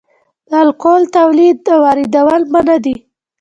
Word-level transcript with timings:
د 0.49 0.51
الکول 0.65 1.03
تولید 1.17 1.57
او 1.73 1.79
واردول 1.83 2.41
منع 2.53 2.77
دي 2.85 2.95